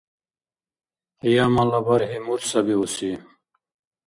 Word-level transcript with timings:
Кьиямала 1.19 1.79
бархӀи 1.85 2.19
мурт 2.25 2.43
сабиуси? 2.49 3.11